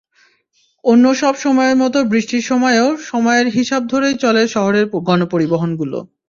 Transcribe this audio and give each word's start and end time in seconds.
অন্যসব 0.83 1.33
সময়ের 1.37 1.77
মতো 1.77 1.97
বৃষ্টির 2.03 2.43
সময়েও 2.43 2.87
সময়ের 3.03 3.47
হিসাব 3.47 3.81
ধরেই 3.87 4.15
চলে 4.17 4.41
শহরের 4.47 4.85
গণপরিবহনগুলো। 5.07 5.97